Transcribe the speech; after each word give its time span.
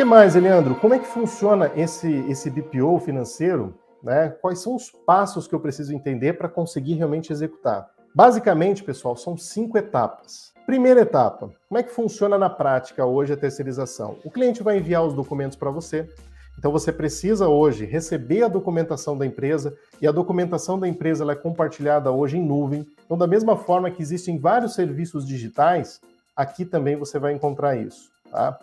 que 0.00 0.04
mais, 0.04 0.34
Eliandro? 0.34 0.74
Como 0.76 0.94
é 0.94 0.98
que 0.98 1.06
funciona 1.06 1.70
esse, 1.76 2.10
esse 2.26 2.48
BPO 2.48 3.00
financeiro? 3.00 3.74
Né? 4.02 4.30
Quais 4.40 4.60
são 4.60 4.74
os 4.74 4.90
passos 4.90 5.46
que 5.46 5.54
eu 5.54 5.60
preciso 5.60 5.92
entender 5.92 6.38
para 6.38 6.48
conseguir 6.48 6.94
realmente 6.94 7.30
executar? 7.30 7.86
Basicamente, 8.14 8.82
pessoal, 8.82 9.14
são 9.14 9.36
cinco 9.36 9.76
etapas. 9.76 10.54
Primeira 10.64 11.02
etapa, 11.02 11.50
como 11.68 11.78
é 11.78 11.82
que 11.82 11.92
funciona 11.92 12.38
na 12.38 12.48
prática 12.48 13.04
hoje 13.04 13.34
a 13.34 13.36
terceirização? 13.36 14.16
O 14.24 14.30
cliente 14.30 14.62
vai 14.62 14.78
enviar 14.78 15.04
os 15.04 15.12
documentos 15.12 15.58
para 15.58 15.70
você, 15.70 16.08
então 16.58 16.72
você 16.72 16.90
precisa 16.90 17.46
hoje 17.48 17.84
receber 17.84 18.42
a 18.44 18.48
documentação 18.48 19.18
da 19.18 19.26
empresa 19.26 19.76
e 20.00 20.08
a 20.08 20.12
documentação 20.12 20.78
da 20.78 20.88
empresa 20.88 21.30
é 21.30 21.34
compartilhada 21.34 22.10
hoje 22.10 22.38
em 22.38 22.42
nuvem. 22.42 22.86
Então, 23.04 23.18
da 23.18 23.26
mesma 23.26 23.54
forma 23.54 23.90
que 23.90 24.00
existem 24.00 24.38
vários 24.38 24.72
serviços 24.72 25.26
digitais, 25.26 26.00
aqui 26.34 26.64
também 26.64 26.96
você 26.96 27.18
vai 27.18 27.34
encontrar 27.34 27.76
isso. 27.76 28.08
Tá? 28.30 28.58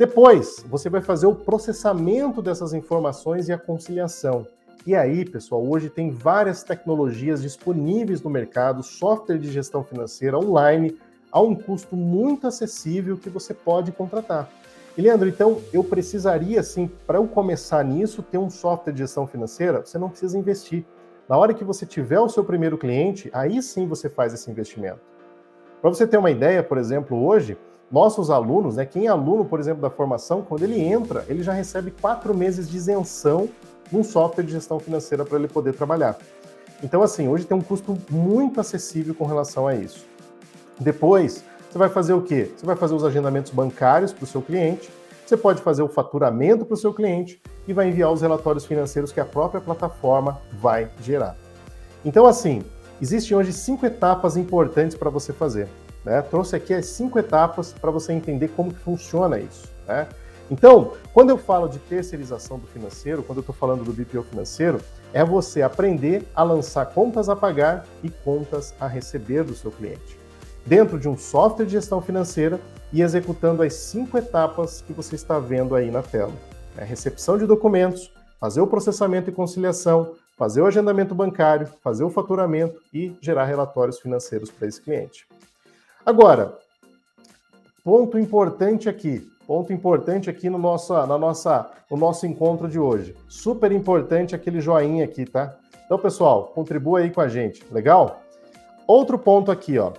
Depois, 0.00 0.64
você 0.66 0.88
vai 0.88 1.02
fazer 1.02 1.26
o 1.26 1.34
processamento 1.34 2.40
dessas 2.40 2.72
informações 2.72 3.50
e 3.50 3.52
a 3.52 3.58
conciliação. 3.58 4.46
E 4.86 4.94
aí, 4.96 5.26
pessoal, 5.26 5.62
hoje 5.62 5.90
tem 5.90 6.10
várias 6.10 6.62
tecnologias 6.62 7.42
disponíveis 7.42 8.22
no 8.22 8.30
mercado, 8.30 8.82
software 8.82 9.36
de 9.36 9.52
gestão 9.52 9.84
financeira 9.84 10.38
online, 10.38 10.96
a 11.30 11.42
um 11.42 11.54
custo 11.54 11.94
muito 11.94 12.46
acessível 12.46 13.18
que 13.18 13.28
você 13.28 13.52
pode 13.52 13.92
contratar. 13.92 14.48
E 14.96 15.02
Leandro, 15.02 15.28
então 15.28 15.60
eu 15.70 15.84
precisaria, 15.84 16.60
assim, 16.60 16.90
para 17.06 17.18
eu 17.18 17.28
começar 17.28 17.84
nisso, 17.84 18.22
ter 18.22 18.38
um 18.38 18.48
software 18.48 18.94
de 18.94 19.00
gestão 19.00 19.26
financeira? 19.26 19.84
Você 19.84 19.98
não 19.98 20.08
precisa 20.08 20.38
investir. 20.38 20.82
Na 21.28 21.36
hora 21.36 21.52
que 21.52 21.62
você 21.62 21.84
tiver 21.84 22.20
o 22.20 22.28
seu 22.30 22.42
primeiro 22.42 22.78
cliente, 22.78 23.28
aí 23.34 23.62
sim 23.62 23.86
você 23.86 24.08
faz 24.08 24.32
esse 24.32 24.50
investimento. 24.50 25.00
Para 25.82 25.90
você 25.90 26.06
ter 26.06 26.16
uma 26.16 26.30
ideia, 26.30 26.62
por 26.62 26.78
exemplo, 26.78 27.22
hoje, 27.22 27.58
nossos 27.90 28.30
alunos, 28.30 28.76
né, 28.76 28.86
quem 28.86 29.06
é 29.06 29.08
aluno, 29.08 29.44
por 29.44 29.58
exemplo, 29.58 29.82
da 29.82 29.90
formação, 29.90 30.42
quando 30.42 30.62
ele 30.62 30.80
entra, 30.80 31.24
ele 31.28 31.42
já 31.42 31.52
recebe 31.52 31.90
quatro 31.90 32.34
meses 32.34 32.70
de 32.70 32.76
isenção 32.76 33.48
num 33.90 34.04
software 34.04 34.44
de 34.44 34.52
gestão 34.52 34.78
financeira 34.78 35.24
para 35.24 35.38
ele 35.38 35.48
poder 35.48 35.74
trabalhar. 35.74 36.16
Então, 36.82 37.02
assim, 37.02 37.28
hoje 37.28 37.44
tem 37.44 37.56
um 37.56 37.60
custo 37.60 37.98
muito 38.08 38.60
acessível 38.60 39.14
com 39.14 39.26
relação 39.26 39.66
a 39.66 39.74
isso. 39.74 40.06
Depois, 40.78 41.44
você 41.68 41.78
vai 41.78 41.88
fazer 41.88 42.14
o 42.14 42.22
quê? 42.22 42.50
Você 42.56 42.64
vai 42.64 42.76
fazer 42.76 42.94
os 42.94 43.04
agendamentos 43.04 43.52
bancários 43.52 44.12
para 44.12 44.24
o 44.24 44.26
seu 44.26 44.40
cliente, 44.40 44.90
você 45.26 45.36
pode 45.36 45.60
fazer 45.60 45.82
o 45.82 45.88
faturamento 45.88 46.64
para 46.64 46.74
o 46.74 46.76
seu 46.76 46.92
cliente 46.92 47.40
e 47.68 47.72
vai 47.72 47.88
enviar 47.88 48.10
os 48.10 48.22
relatórios 48.22 48.64
financeiros 48.64 49.12
que 49.12 49.20
a 49.20 49.24
própria 49.24 49.60
plataforma 49.60 50.40
vai 50.60 50.90
gerar. 51.02 51.36
Então, 52.04 52.26
assim, 52.26 52.62
existem 53.00 53.36
hoje 53.36 53.52
cinco 53.52 53.84
etapas 53.84 54.36
importantes 54.36 54.96
para 54.96 55.10
você 55.10 55.32
fazer. 55.32 55.68
Né? 56.04 56.22
Trouxe 56.22 56.56
aqui 56.56 56.74
as 56.74 56.86
cinco 56.86 57.18
etapas 57.18 57.72
para 57.72 57.90
você 57.90 58.12
entender 58.12 58.48
como 58.48 58.72
funciona 58.72 59.38
isso. 59.38 59.68
Né? 59.86 60.06
Então, 60.50 60.94
quando 61.12 61.30
eu 61.30 61.38
falo 61.38 61.68
de 61.68 61.78
terceirização 61.78 62.58
do 62.58 62.66
financeiro, 62.66 63.22
quando 63.22 63.38
eu 63.38 63.42
estou 63.42 63.54
falando 63.54 63.84
do 63.84 63.92
BPO 63.92 64.22
financeiro, 64.24 64.80
é 65.12 65.24
você 65.24 65.62
aprender 65.62 66.26
a 66.34 66.42
lançar 66.42 66.86
contas 66.86 67.28
a 67.28 67.36
pagar 67.36 67.86
e 68.02 68.10
contas 68.10 68.74
a 68.80 68.86
receber 68.86 69.44
do 69.44 69.54
seu 69.54 69.70
cliente 69.70 70.20
dentro 70.66 70.98
de 70.98 71.08
um 71.08 71.16
software 71.16 71.66
de 71.66 71.72
gestão 71.72 72.00
financeira 72.00 72.60
e 72.92 73.02
executando 73.02 73.62
as 73.62 73.74
cinco 73.74 74.18
etapas 74.18 74.82
que 74.82 74.92
você 74.92 75.14
está 75.14 75.38
vendo 75.38 75.74
aí 75.74 75.90
na 75.90 76.02
tela. 76.02 76.32
É 76.76 76.84
recepção 76.84 77.38
de 77.38 77.46
documentos, 77.46 78.12
fazer 78.38 78.60
o 78.60 78.66
processamento 78.66 79.30
e 79.30 79.32
conciliação, 79.32 80.14
fazer 80.36 80.60
o 80.60 80.66
agendamento 80.66 81.14
bancário, 81.14 81.68
fazer 81.82 82.04
o 82.04 82.10
faturamento 82.10 82.80
e 82.92 83.16
gerar 83.20 83.44
relatórios 83.44 83.98
financeiros 83.98 84.50
para 84.50 84.66
esse 84.66 84.80
cliente. 84.80 85.26
Agora, 86.04 86.58
ponto 87.84 88.18
importante 88.18 88.88
aqui, 88.88 89.30
ponto 89.46 89.72
importante 89.72 90.28
aqui 90.30 90.48
no 90.48 90.58
nosso, 90.58 90.94
na 91.06 91.18
nossa, 91.18 91.70
no 91.90 91.96
nosso 91.96 92.26
encontro 92.26 92.68
de 92.68 92.78
hoje. 92.78 93.14
Super 93.28 93.72
importante 93.72 94.34
aquele 94.34 94.60
joinha 94.60 95.04
aqui, 95.04 95.24
tá? 95.24 95.56
Então, 95.84 95.98
pessoal, 95.98 96.46
contribua 96.54 97.00
aí 97.00 97.10
com 97.10 97.20
a 97.20 97.28
gente, 97.28 97.64
legal? 97.70 98.22
Outro 98.86 99.18
ponto 99.18 99.50
aqui, 99.50 99.78
ó 99.78 99.92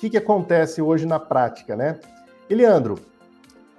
que, 0.00 0.08
que 0.08 0.16
acontece 0.16 0.80
hoje 0.80 1.04
na 1.04 1.20
prática, 1.20 1.76
né? 1.76 2.00
Eliandro, 2.48 2.98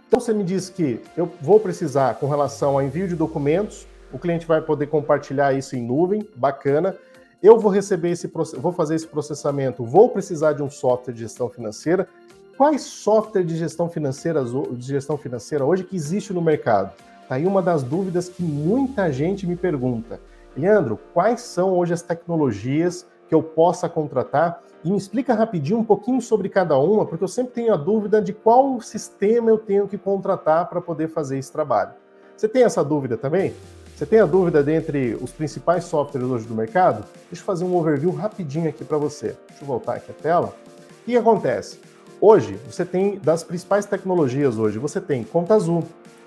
então 0.08 0.20
você 0.20 0.32
me 0.32 0.44
diz 0.44 0.70
que 0.70 1.02
eu 1.18 1.32
vou 1.42 1.60
precisar 1.60 2.14
com 2.20 2.30
relação 2.30 2.74
ao 2.74 2.82
envio 2.84 3.08
de 3.08 3.16
documentos, 3.16 3.88
o 4.14 4.20
cliente 4.20 4.46
vai 4.46 4.62
poder 4.62 4.86
compartilhar 4.86 5.54
isso 5.54 5.76
em 5.76 5.82
nuvem, 5.82 6.28
bacana. 6.36 6.96
Eu 7.42 7.58
vou 7.58 7.72
receber 7.72 8.12
esse 8.12 8.32
vou 8.60 8.72
fazer 8.72 8.94
esse 8.94 9.08
processamento, 9.08 9.84
vou 9.84 10.10
precisar 10.10 10.54
de 10.54 10.62
um 10.62 10.70
software 10.70 11.14
de 11.14 11.22
gestão 11.22 11.50
financeira. 11.50 12.08
Quais 12.56 12.84
software 12.84 13.44
de 13.44 13.58
gestão 13.58 13.90
financeira, 13.90 14.44
de 14.44 14.86
gestão 14.86 15.18
financeira 15.18 15.66
hoje 15.66 15.84
que 15.84 15.96
existe 15.96 16.32
no 16.34 16.42
mercado? 16.42 16.94
Tá 17.28 17.36
aí 17.36 17.48
uma 17.48 17.60
das 17.60 17.82
dúvidas 17.82 18.30
que 18.30 18.44
muita 18.44 19.12
gente 19.12 19.48
me 19.48 19.56
pergunta. 19.56 20.20
Leandro, 20.56 21.00
quais 21.16 21.42
são 21.42 21.72
hoje 21.72 21.94
as 21.94 22.04
tecnologias 22.04 23.08
que 23.28 23.34
eu 23.34 23.42
possa 23.42 23.90
contratar 23.90 24.62
e 24.84 24.92
me 24.92 24.98
explica 24.98 25.34
rapidinho 25.34 25.80
um 25.80 25.84
pouquinho 25.84 26.22
sobre 26.22 26.48
cada 26.48 26.78
uma, 26.78 27.08
porque 27.08 27.24
eu 27.24 27.28
sempre 27.28 27.54
tenho 27.54 27.74
a 27.74 27.78
dúvida 27.78 28.22
de 28.22 28.34
qual 28.34 28.80
sistema 28.82 29.50
eu 29.50 29.58
tenho 29.58 29.88
que 29.88 29.98
contratar 29.98 30.70
para 30.70 30.80
poder 30.80 31.08
fazer 31.08 31.40
esse 31.40 31.52
trabalho. 31.52 31.94
Você 32.38 32.48
tem 32.48 32.64
essa 32.64 32.84
dúvida 32.84 33.18
também? 33.18 33.54
Você 34.02 34.08
tem 34.08 34.20
a 34.20 34.26
dúvida 34.26 34.64
dentre 34.64 35.16
os 35.22 35.30
principais 35.30 35.84
softwares 35.84 36.28
hoje 36.28 36.48
do 36.48 36.56
mercado? 36.56 37.06
Deixa 37.30 37.44
eu 37.44 37.46
fazer 37.46 37.66
um 37.66 37.76
overview 37.76 38.10
rapidinho 38.10 38.68
aqui 38.68 38.84
para 38.84 38.98
você. 38.98 39.36
Deixa 39.48 39.62
eu 39.62 39.68
voltar 39.68 39.94
aqui 39.94 40.10
a 40.10 40.14
tela. 40.16 40.56
O 41.02 41.06
que 41.06 41.16
acontece? 41.16 41.80
Hoje, 42.20 42.58
você 42.68 42.84
tem 42.84 43.20
das 43.20 43.44
principais 43.44 43.86
tecnologias 43.86 44.58
hoje, 44.58 44.80
você 44.80 45.00
tem 45.00 45.24
Conta 45.24 45.54
Azul, 45.54 45.84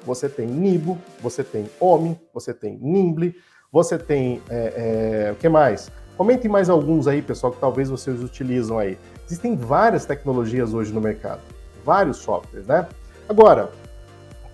você 0.06 0.28
tem 0.28 0.46
Nibo, 0.46 0.96
você 1.20 1.42
tem 1.42 1.68
OMI, 1.80 2.16
você 2.32 2.54
tem 2.54 2.78
Nimble, 2.80 3.34
você 3.72 3.98
tem 3.98 4.40
é, 4.48 5.26
é, 5.26 5.32
o 5.32 5.34
que 5.34 5.48
mais? 5.48 5.90
Comentem 6.16 6.48
mais 6.48 6.70
alguns 6.70 7.08
aí, 7.08 7.22
pessoal, 7.22 7.52
que 7.52 7.58
talvez 7.58 7.90
vocês 7.90 8.22
utilizam 8.22 8.78
aí. 8.78 8.96
Existem 9.26 9.56
várias 9.56 10.06
tecnologias 10.06 10.72
hoje 10.72 10.92
no 10.92 11.00
mercado, 11.00 11.40
vários 11.84 12.18
softwares, 12.18 12.68
né? 12.68 12.86
Agora, 13.28 13.72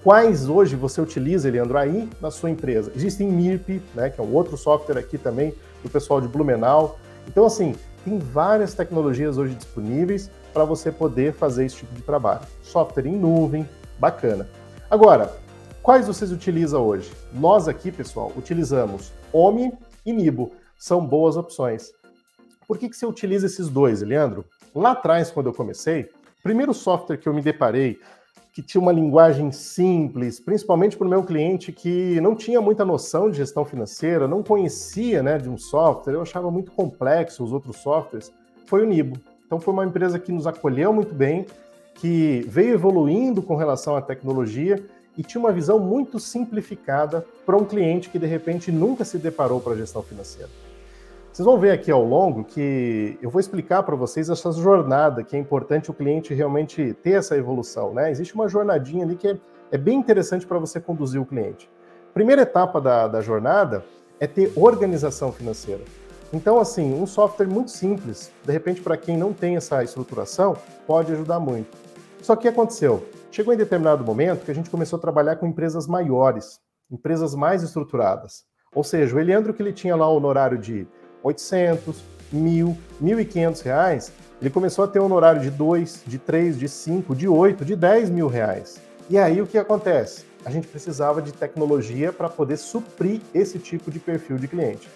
quais 0.03 0.49
hoje 0.49 0.77
você 0.77 1.01
utiliza, 1.01 1.51
Leandro, 1.51 1.77
aí 1.79 2.09
na 2.21 2.31
sua 2.31 2.51
empresa? 2.51 2.93
Existem 2.95 3.29
MIRP, 3.29 3.83
né, 3.95 4.11
que 4.11 4.21
é 4.21 4.25
um 4.25 4.35
outro 4.35 4.57
software 4.57 4.99
aqui 4.99 5.19
também 5.19 5.55
do 5.83 5.91
pessoal 5.91 6.21
de 6.21 6.29
Blumenau. 6.29 6.99
Então, 7.29 7.45
assim, 7.45 7.75
tem 8.05 8.19
várias 8.19 8.75
tecnologias 8.75 9.39
hoje 9.39 9.55
disponíveis 9.55 10.31
para 10.53 10.65
você 10.65 10.91
poder 10.91 11.33
fazer 11.35 11.67
esse 11.67 11.77
tipo 11.77 11.95
de 11.95 12.03
trabalho. 12.03 12.41
Software 12.63 13.07
em 13.07 13.17
nuvem, 13.17 13.69
bacana. 13.99 14.49
Agora, 14.91 15.37
quais 15.83 16.07
vocês 16.07 16.33
utilizam 16.33 16.83
hoje? 16.85 17.13
Nós 17.33 17.69
aqui, 17.69 17.93
pessoal, 17.93 18.33
utilizamos 18.37 19.13
OMI 19.33 19.73
e 20.05 20.13
Nibo 20.13 20.53
são 20.79 21.07
boas 21.07 21.37
opções. 21.37 21.93
Por 22.67 22.79
que, 22.79 22.89
que 22.89 22.97
você 22.97 23.05
utiliza 23.05 23.47
esses 23.47 23.69
dois, 23.69 24.01
Leandro? 24.01 24.45
Lá 24.75 24.93
atrás, 24.93 25.31
quando 25.31 25.47
eu 25.47 25.53
comecei, 25.53 26.03
o 26.03 26.43
primeiro 26.43 26.73
software 26.73 27.19
que 27.19 27.29
eu 27.29 27.35
me 27.35 27.43
deparei, 27.43 27.99
que 28.53 28.63
tinha 28.63 28.81
uma 28.81 28.93
linguagem 28.93 29.53
simples, 29.53 30.41
principalmente 30.41 30.97
para 30.97 31.07
o 31.07 31.11
meu 31.11 31.23
cliente 31.23 31.71
que 31.71 32.21
não 32.21 32.35
tinha 32.35 32.61
muita 32.61 32.85
noção 32.85 33.31
de 33.31 33.37
gestão 33.37 33.65
financeira, 33.65 34.27
não 34.27 34.43
conhecia 34.43 35.23
né, 35.23 35.39
de 35.39 35.49
um 35.49 35.57
software, 35.57 36.15
eu 36.15 36.23
achava 36.23 36.51
muito 36.51 36.73
complexo 36.73 37.45
os 37.45 37.53
outros 37.53 37.77
softwares, 37.77 38.33
foi 38.67 38.83
o 38.83 38.87
Nibo. 38.87 39.19
Então 39.47 39.61
foi 39.61 39.73
uma 39.73 39.85
empresa 39.85 40.19
que 40.19 40.33
nos 40.33 40.47
acolheu 40.47 40.93
muito 40.93 41.15
bem, 41.15 41.47
que 41.95 42.45
veio 42.49 42.75
evoluindo 42.75 43.43
com 43.43 43.57
relação 43.57 43.97
à 43.97 44.03
tecnologia 44.03 44.83
e 45.17 45.23
tinha 45.23 45.41
uma 45.41 45.53
visão 45.53 45.79
muito 45.79 46.19
simplificada 46.19 47.25
para 47.45 47.57
um 47.57 47.65
cliente 47.65 48.09
que 48.09 48.19
de 48.19 48.27
repente 48.27 48.73
nunca 48.73 49.05
se 49.05 49.19
deparou 49.19 49.61
para 49.61 49.75
a 49.75 49.77
gestão 49.77 50.03
financeira. 50.03 50.49
Vocês 51.33 51.47
vão 51.47 51.61
ver 51.61 51.71
aqui 51.71 51.93
ao 51.93 52.05
longo 52.05 52.43
que 52.43 53.17
eu 53.23 53.31
vou 53.31 53.39
explicar 53.39 53.85
para 53.85 53.95
vocês 53.95 54.29
essa 54.29 54.51
jornada, 54.51 55.23
que 55.23 55.37
é 55.37 55.39
importante 55.39 55.89
o 55.89 55.95
cliente 55.95 56.35
realmente 56.35 56.93
ter 56.95 57.13
essa 57.13 57.37
evolução. 57.37 57.95
Né? 57.95 58.11
Existe 58.11 58.35
uma 58.35 58.49
jornadinha 58.49 59.05
ali 59.05 59.15
que 59.15 59.29
é, 59.29 59.39
é 59.71 59.79
bem 59.79 59.97
interessante 59.97 60.45
para 60.45 60.59
você 60.59 60.81
conduzir 60.81 61.21
o 61.21 61.25
cliente. 61.25 61.71
Primeira 62.13 62.43
etapa 62.43 62.81
da, 62.81 63.07
da 63.07 63.21
jornada 63.21 63.85
é 64.19 64.27
ter 64.27 64.53
organização 64.57 65.31
financeira. 65.31 65.85
Então, 66.33 66.59
assim, 66.59 66.93
um 67.01 67.07
software 67.07 67.47
muito 67.47 67.71
simples, 67.71 68.33
de 68.45 68.53
repente, 68.53 68.81
para 68.81 68.97
quem 68.97 69.17
não 69.17 69.33
tem 69.33 69.57
essa 69.57 69.85
estruturação, 69.85 70.57
pode 70.85 71.13
ajudar 71.13 71.39
muito. 71.39 71.79
Só 72.23 72.35
que 72.35 72.49
aconteceu? 72.49 73.07
Chegou 73.31 73.55
em 73.55 73.57
determinado 73.57 74.05
momento 74.05 74.45
que 74.45 74.51
a 74.51 74.55
gente 74.55 74.69
começou 74.69 74.97
a 74.97 75.01
trabalhar 75.01 75.37
com 75.37 75.47
empresas 75.47 75.87
maiores, 75.87 76.61
empresas 76.91 77.37
mais 77.37 77.63
estruturadas. 77.63 78.45
Ou 78.75 78.83
seja, 78.83 79.15
o 79.15 79.21
Eliandro 79.21 79.55
que 79.55 79.63
ele 79.63 79.73
tinha 79.73 79.95
lá 79.95 80.09
o 80.09 80.17
honorário 80.17 80.59
de 80.59 80.87
800, 81.23 81.97
1.000, 82.35 82.77
1.500 83.03 83.63
reais, 83.63 84.13
ele 84.41 84.51
começou 84.51 84.85
a 84.85 84.89
ter 84.89 85.01
um 85.01 85.05
honorário 85.05 85.41
de 85.41 85.51
2, 85.51 86.05
de 86.07 86.19
3, 86.19 86.59
de 86.59 86.69
5, 86.69 87.15
de 87.15 87.29
8, 87.29 87.65
de 87.65 87.77
10 87.77 88.09
mil 88.11 88.27
reais. 88.27 88.81
E 89.09 89.19
aí 89.19 89.43
o 89.43 89.47
que 89.47 89.59
acontece? 89.59 90.25
A 90.45 90.51
gente 90.51 90.67
precisava 90.67 91.21
de 91.21 91.33
tecnologia 91.33 92.13
para 92.13 92.29
poder 92.29 92.57
suprir 92.57 93.21
esse 93.35 93.59
tipo 93.59 93.91
de 93.91 93.99
perfil 93.99 94.39
de 94.39 94.49
cliente. 94.49 94.89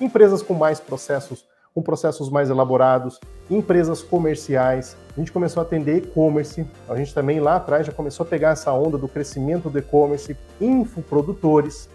Empresas 0.00 0.40
com 0.42 0.54
mais 0.54 0.78
processos, 0.78 1.44
com 1.74 1.82
processos 1.82 2.30
mais 2.30 2.50
elaborados, 2.50 3.18
empresas 3.50 4.02
comerciais. 4.02 4.96
A 5.16 5.18
gente 5.18 5.32
começou 5.32 5.60
a 5.60 5.64
atender 5.64 5.96
e-commerce. 5.96 6.64
A 6.88 6.94
gente 6.94 7.12
também 7.12 7.40
lá 7.40 7.56
atrás 7.56 7.86
já 7.86 7.92
começou 7.92 8.24
a 8.24 8.28
pegar 8.28 8.50
essa 8.50 8.72
onda 8.72 8.96
do 8.96 9.08
crescimento 9.08 9.68
do 9.68 9.78
e-commerce, 9.78 10.36
infoprodutores. 10.60 11.88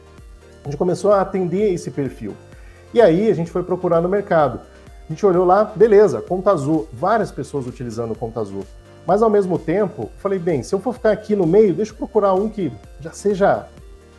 A 0.65 0.69
gente 0.69 0.77
começou 0.77 1.13
a 1.13 1.21
atender 1.21 1.73
esse 1.73 1.89
perfil. 1.89 2.35
E 2.93 3.01
aí 3.01 3.29
a 3.29 3.33
gente 3.33 3.51
foi 3.51 3.63
procurar 3.63 4.01
no 4.01 4.09
mercado. 4.09 4.59
A 5.09 5.13
gente 5.13 5.25
olhou 5.25 5.45
lá, 5.45 5.63
beleza, 5.63 6.21
conta 6.21 6.51
azul, 6.51 6.87
várias 6.91 7.31
pessoas 7.31 7.67
utilizando 7.67 8.15
conta 8.15 8.41
azul. 8.41 8.65
Mas 9.05 9.21
ao 9.21 9.29
mesmo 9.29 9.57
tempo, 9.57 10.09
falei, 10.17 10.37
bem, 10.37 10.63
se 10.63 10.75
eu 10.75 10.79
for 10.79 10.93
ficar 10.93 11.11
aqui 11.11 11.35
no 11.35 11.47
meio, 11.47 11.73
deixa 11.73 11.93
eu 11.93 11.97
procurar 11.97 12.33
um 12.33 12.49
que 12.49 12.71
já 12.99 13.11
seja 13.11 13.67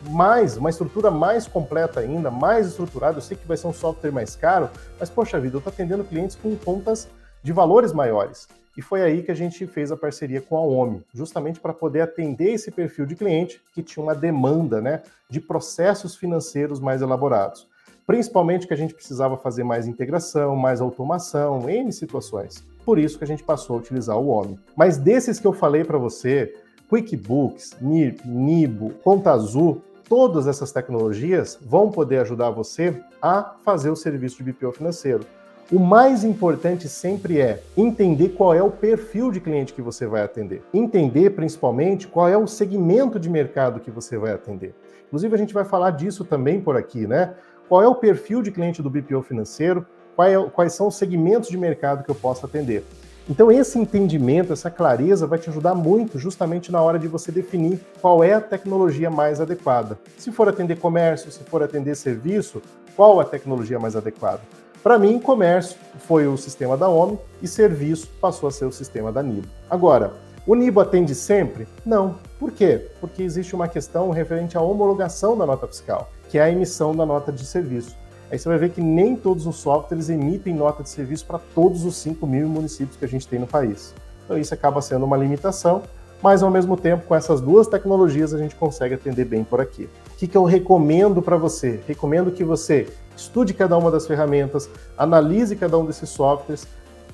mais, 0.09 0.57
uma 0.57 0.69
estrutura 0.69 1.11
mais 1.11 1.45
completa 1.47 1.99
ainda, 1.99 2.31
mais 2.31 2.67
estruturada. 2.67 3.17
Eu 3.17 3.21
sei 3.21 3.37
que 3.37 3.47
vai 3.47 3.57
ser 3.57 3.67
um 3.67 3.73
software 3.73 4.11
mais 4.11 4.35
caro, 4.35 4.69
mas 4.99 5.09
poxa 5.09 5.39
vida, 5.39 5.55
eu 5.55 5.59
estou 5.59 5.71
atendendo 5.71 6.03
clientes 6.03 6.35
com 6.35 6.55
contas 6.55 7.07
de 7.43 7.51
valores 7.51 7.93
maiores. 7.93 8.47
E 8.77 8.81
foi 8.81 9.01
aí 9.01 9.23
que 9.23 9.31
a 9.31 9.35
gente 9.35 9.67
fez 9.67 9.91
a 9.91 9.97
parceria 9.97 10.41
com 10.41 10.57
a 10.57 10.61
OMI, 10.61 11.03
justamente 11.13 11.59
para 11.59 11.73
poder 11.73 12.01
atender 12.01 12.53
esse 12.53 12.71
perfil 12.71 13.05
de 13.05 13.15
cliente 13.15 13.61
que 13.73 13.83
tinha 13.83 14.01
uma 14.01 14.15
demanda 14.15 14.79
né, 14.79 15.01
de 15.29 15.41
processos 15.41 16.15
financeiros 16.15 16.79
mais 16.79 17.01
elaborados. 17.01 17.67
Principalmente 18.09 18.65
que 18.65 18.73
a 18.73 18.75
gente 18.75 18.95
precisava 18.95 19.37
fazer 19.37 19.63
mais 19.63 19.85
integração, 19.85 20.55
mais 20.55 20.81
automação, 20.81 21.69
N 21.69 21.93
situações. 21.93 22.65
Por 22.83 22.97
isso 22.97 23.19
que 23.19 23.23
a 23.23 23.27
gente 23.27 23.43
passou 23.43 23.75
a 23.75 23.79
utilizar 23.79 24.17
o 24.17 24.29
OMI. 24.29 24.57
Mas 24.75 24.97
desses 24.97 25.39
que 25.39 25.45
eu 25.45 25.53
falei 25.53 25.83
para 25.83 25.99
você, 25.99 26.51
QuickBooks, 26.89 27.77
NIRP, 27.79 28.27
Nibo, 28.27 28.95
Conta 29.03 29.29
Azul, 29.29 29.83
todas 30.07 30.47
essas 30.47 30.71
tecnologias 30.71 31.59
vão 31.61 31.91
poder 31.91 32.21
ajudar 32.21 32.49
você 32.49 32.99
a 33.21 33.43
fazer 33.63 33.91
o 33.91 33.95
serviço 33.95 34.43
de 34.43 34.51
BPO 34.51 34.71
financeiro. 34.71 35.23
O 35.71 35.77
mais 35.77 36.23
importante 36.23 36.89
sempre 36.89 37.39
é 37.39 37.61
entender 37.77 38.29
qual 38.29 38.55
é 38.55 38.63
o 38.63 38.71
perfil 38.71 39.29
de 39.29 39.39
cliente 39.39 39.71
que 39.71 39.83
você 39.83 40.07
vai 40.07 40.23
atender. 40.23 40.63
Entender 40.73 41.29
principalmente 41.29 42.07
qual 42.07 42.27
é 42.27 42.35
o 42.35 42.47
segmento 42.47 43.19
de 43.19 43.29
mercado 43.29 43.79
que 43.79 43.91
você 43.91 44.17
vai 44.17 44.31
atender. 44.31 44.73
Inclusive, 45.09 45.33
a 45.33 45.37
gente 45.37 45.53
vai 45.53 45.65
falar 45.65 45.91
disso 45.91 46.23
também 46.23 46.61
por 46.61 46.77
aqui, 46.77 47.07
né? 47.07 47.35
Qual 47.69 47.83
é 47.83 47.87
o 47.87 47.93
perfil 47.93 48.41
de 48.41 48.49
cliente 48.49 48.81
do 48.81 48.89
BPO 48.89 49.21
financeiro? 49.21 49.85
É 50.17 50.49
quais 50.49 50.73
são 50.73 50.87
os 50.87 50.95
segmentos 50.95 51.49
de 51.49 51.57
mercado 51.57 52.03
que 52.03 52.09
eu 52.09 52.15
posso 52.15 52.43
atender? 52.45 52.83
Então, 53.29 53.51
esse 53.51 53.77
entendimento, 53.77 54.51
essa 54.51 54.71
clareza 54.71 55.27
vai 55.27 55.37
te 55.37 55.51
ajudar 55.51 55.75
muito 55.75 56.17
justamente 56.17 56.71
na 56.71 56.81
hora 56.81 56.97
de 56.97 57.07
você 57.07 57.31
definir 57.31 57.79
qual 58.01 58.23
é 58.23 58.33
a 58.33 58.41
tecnologia 58.41 59.11
mais 59.11 59.39
adequada. 59.39 59.99
Se 60.17 60.31
for 60.31 60.49
atender 60.49 60.79
comércio, 60.79 61.31
se 61.31 61.43
for 61.43 61.61
atender 61.61 61.95
serviço, 61.95 62.59
qual 62.95 63.19
a 63.19 63.23
tecnologia 63.23 63.79
mais 63.79 63.95
adequada? 63.95 64.41
Para 64.81 64.97
mim, 64.97 65.19
comércio 65.19 65.77
foi 65.99 66.25
o 66.27 66.35
sistema 66.37 66.75
da 66.75 66.89
OMI 66.89 67.19
e 67.39 67.47
serviço 67.47 68.09
passou 68.19 68.49
a 68.49 68.51
ser 68.51 68.65
o 68.65 68.71
sistema 68.71 69.11
da 69.11 69.21
NIBO. 69.21 69.47
Agora, 69.69 70.13
o 70.47 70.55
NIBO 70.55 70.79
atende 70.79 71.13
sempre? 71.13 71.67
Não. 71.85 72.15
Por 72.39 72.51
quê? 72.51 72.87
Porque 72.99 73.21
existe 73.21 73.53
uma 73.53 73.67
questão 73.67 74.09
referente 74.09 74.57
à 74.57 74.61
homologação 74.61 75.37
da 75.37 75.45
nota 75.45 75.67
fiscal, 75.67 76.09
que 76.29 76.37
é 76.37 76.43
a 76.43 76.49
emissão 76.49 76.95
da 76.95 77.05
nota 77.05 77.31
de 77.31 77.45
serviço. 77.45 77.97
Aí 78.31 78.37
você 78.37 78.47
vai 78.47 78.57
ver 78.57 78.69
que 78.69 78.79
nem 78.81 79.15
todos 79.15 79.47
os 79.47 79.55
softwares 79.57 80.09
emitem 80.09 80.53
nota 80.53 80.83
de 80.83 80.89
serviço 80.89 81.25
para 81.25 81.39
todos 81.39 81.83
os 81.83 81.95
5 81.97 82.25
mil 82.27 82.47
municípios 82.47 82.95
que 82.95 83.03
a 83.03 83.07
gente 83.07 83.27
tem 83.27 83.39
no 83.39 83.47
país. 83.47 83.93
Então 84.23 84.37
isso 84.37 84.53
acaba 84.53 84.81
sendo 84.81 85.05
uma 85.05 85.17
limitação, 85.17 85.81
mas 86.21 86.43
ao 86.43 86.51
mesmo 86.51 86.77
tempo, 86.77 87.07
com 87.07 87.15
essas 87.15 87.41
duas 87.41 87.65
tecnologias, 87.65 88.33
a 88.33 88.37
gente 88.37 88.53
consegue 88.53 88.93
atender 88.93 89.25
bem 89.25 89.43
por 89.43 89.59
aqui. 89.59 89.89
O 90.13 90.17
que, 90.17 90.27
que 90.27 90.37
eu 90.37 90.43
recomendo 90.43 91.21
para 91.21 91.37
você? 91.37 91.79
Recomendo 91.87 92.29
que 92.29 92.43
você 92.43 92.87
estude 93.17 93.53
cada 93.53 93.75
uma 93.77 93.89
das 93.89 94.05
ferramentas, 94.05 94.69
analise 94.97 95.55
cada 95.55 95.77
um 95.77 95.85
desses 95.85 96.09
softwares. 96.09 96.67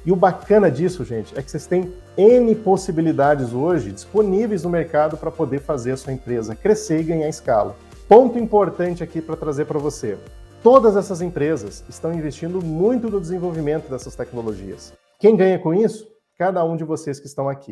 E 0.06 0.12
o 0.12 0.16
bacana 0.16 0.70
disso, 0.70 1.06
gente, 1.06 1.38
é 1.38 1.42
que 1.42 1.50
vocês 1.50 1.66
têm 1.66 1.94
N 2.18 2.54
possibilidades 2.56 3.54
hoje 3.54 3.92
disponíveis 3.92 4.64
no 4.64 4.70
mercado 4.70 5.18
para 5.18 5.32
poder 5.32 5.62
fazer 5.62 5.94
a 5.94 5.98
sua 5.98 6.14
empresa 6.14 6.56
crescer 6.56 7.00
e 7.00 7.04
ganhar 7.04 7.30
escala. 7.30 7.76
Ponto 8.08 8.38
importante 8.38 9.04
aqui 9.04 9.20
para 9.20 9.36
trazer 9.36 9.66
para 9.66 9.80
você. 9.80 10.16
Todas 10.62 10.96
essas 10.96 11.22
empresas 11.22 11.84
estão 11.90 12.14
investindo 12.14 12.64
muito 12.64 13.10
no 13.10 13.20
desenvolvimento 13.20 13.90
dessas 13.90 14.16
tecnologias. 14.16 14.94
Quem 15.20 15.36
ganha 15.36 15.58
com 15.58 15.74
isso? 15.74 16.08
Cada 16.38 16.64
um 16.64 16.78
de 16.78 16.84
vocês 16.84 17.20
que 17.20 17.26
estão 17.26 17.50
aqui. 17.50 17.72